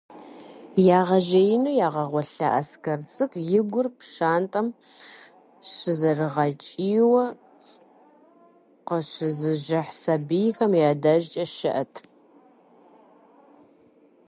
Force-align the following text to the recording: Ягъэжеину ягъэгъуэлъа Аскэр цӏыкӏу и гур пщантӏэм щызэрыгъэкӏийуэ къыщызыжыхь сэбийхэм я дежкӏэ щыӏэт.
Ягъэжеину 0.99 1.71
ягъэгъуэлъа 1.87 2.47
Аскэр 2.59 2.99
цӏыкӏу 3.11 3.45
и 3.57 3.59
гур 3.71 3.87
пщантӏэм 3.97 4.67
щызэрыгъэкӏийуэ 5.71 7.25
къыщызыжыхь 8.87 9.91
сэбийхэм 10.01 10.71
я 10.89 10.91
дежкӏэ 11.01 11.45
щыӏэт. 11.53 11.93